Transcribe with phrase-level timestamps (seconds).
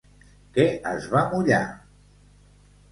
[0.55, 1.63] Què es va mullar?